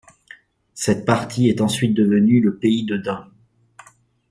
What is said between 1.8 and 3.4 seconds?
devenue le Pays de Dun.